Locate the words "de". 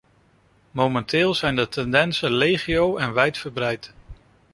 1.55-1.67